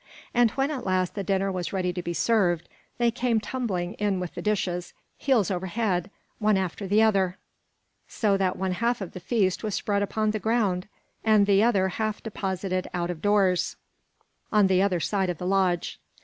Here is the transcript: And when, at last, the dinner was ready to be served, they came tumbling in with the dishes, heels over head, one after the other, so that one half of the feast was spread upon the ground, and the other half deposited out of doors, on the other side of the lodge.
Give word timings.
And 0.33 0.49
when, 0.57 0.71
at 0.71 0.83
last, 0.83 1.13
the 1.13 1.23
dinner 1.23 1.51
was 1.51 1.71
ready 1.73 1.93
to 1.93 2.01
be 2.01 2.15
served, 2.15 2.67
they 2.97 3.11
came 3.11 3.39
tumbling 3.39 3.93
in 3.99 4.19
with 4.19 4.33
the 4.33 4.41
dishes, 4.41 4.93
heels 5.15 5.51
over 5.51 5.67
head, 5.67 6.09
one 6.39 6.57
after 6.57 6.87
the 6.87 7.03
other, 7.03 7.37
so 8.07 8.35
that 8.35 8.55
one 8.55 8.71
half 8.71 8.99
of 8.99 9.11
the 9.11 9.19
feast 9.19 9.63
was 9.63 9.75
spread 9.75 10.01
upon 10.01 10.31
the 10.31 10.39
ground, 10.39 10.87
and 11.23 11.45
the 11.45 11.61
other 11.61 11.87
half 11.87 12.23
deposited 12.23 12.89
out 12.95 13.11
of 13.11 13.21
doors, 13.21 13.75
on 14.51 14.65
the 14.65 14.81
other 14.81 14.99
side 14.99 15.29
of 15.29 15.37
the 15.37 15.45
lodge. 15.45 15.99